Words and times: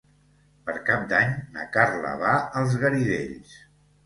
Per 0.69 0.73
Cap 0.87 1.03
d'Any 1.11 1.29
na 1.57 1.67
Carla 1.75 2.15
va 2.25 2.33
als 2.63 2.75
Garidells. 2.87 3.55